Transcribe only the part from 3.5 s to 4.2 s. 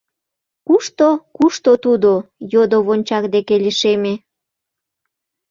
лишеме.